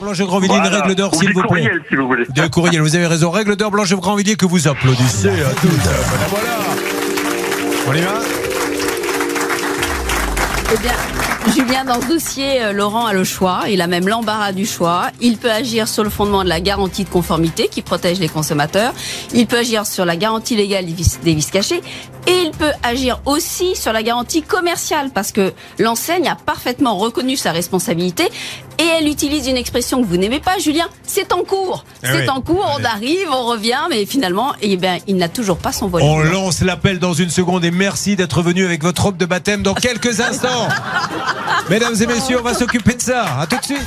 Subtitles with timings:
[0.00, 0.80] Blanche Grandvilliers, une Voilà.
[0.82, 1.48] règle d'or, s'il vous plaît.
[1.48, 2.24] courriel, si vous voulez.
[2.28, 3.30] De courriel, vous avez raison.
[3.30, 5.70] Règle d'or, Blanche Grandvilliers, que vous applaudissez à toutes.
[5.70, 6.58] Voilà, voilà.
[7.88, 8.12] On y va
[10.74, 10.92] Eh bien,
[11.54, 13.60] Julien, dans ce dossier, euh, Laurent a le choix.
[13.70, 15.04] Il a même l'embarras du choix.
[15.20, 18.92] Il peut agir sur le fondement de la garantie de conformité qui protège les consommateurs.
[19.32, 21.80] Il peut agir sur la garantie légale des vis, des vices cachés.
[22.26, 27.36] Et il peut agir aussi sur la garantie commerciale parce que l'enseigne a parfaitement reconnu
[27.36, 28.24] sa responsabilité
[28.78, 30.86] et elle utilise une expression que vous n'aimez pas, Julien.
[31.04, 31.84] C'est en cours.
[32.02, 32.28] Eh C'est oui.
[32.28, 32.76] en cours.
[32.78, 36.04] On arrive, on revient, mais finalement, eh ben, il n'a toujours pas son volet.
[36.04, 39.62] On lance l'appel dans une seconde et merci d'être venu avec votre robe de baptême
[39.62, 40.68] dans quelques instants.
[41.70, 43.40] Mesdames et messieurs, on va s'occuper de ça.
[43.40, 43.86] À tout de suite.